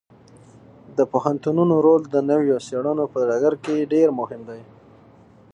د 0.97 0.99
پوهنتونونو 1.11 1.75
رول 1.85 2.01
د 2.07 2.15
نویو 2.29 2.57
څیړنو 2.67 3.05
په 3.13 3.19
ډګر 3.29 3.53
کې 3.63 3.89
ډیر 3.93 4.07
مهم 4.19 4.41
دی. 4.49 4.61